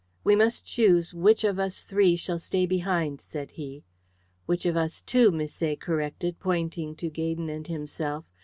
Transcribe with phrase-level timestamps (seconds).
[0.23, 3.83] "We must choose which of us three shall stay behind," said he.
[4.47, 8.25] "Which of us two," Misset corrected, pointing to Gaydon and himself.